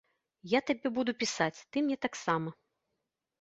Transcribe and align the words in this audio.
Я 0.53 0.61
табе 0.69 0.91
буду 0.95 1.15
пісаць, 1.23 1.59
ты 1.71 1.85
мне 1.89 1.99
таксама. 2.07 2.49